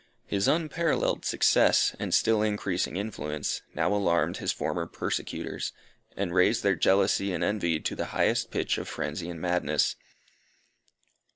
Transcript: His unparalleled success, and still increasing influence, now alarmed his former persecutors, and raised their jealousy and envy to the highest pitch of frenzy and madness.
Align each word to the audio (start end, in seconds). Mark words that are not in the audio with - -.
His 0.25 0.47
unparalleled 0.47 1.25
success, 1.25 1.95
and 1.99 2.11
still 2.11 2.41
increasing 2.41 2.95
influence, 2.97 3.61
now 3.75 3.93
alarmed 3.93 4.37
his 4.37 4.51
former 4.51 4.87
persecutors, 4.87 5.73
and 6.17 6.33
raised 6.33 6.63
their 6.63 6.73
jealousy 6.75 7.31
and 7.31 7.43
envy 7.43 7.79
to 7.81 7.95
the 7.95 8.05
highest 8.05 8.49
pitch 8.49 8.79
of 8.79 8.87
frenzy 8.87 9.29
and 9.29 9.39
madness. 9.39 9.95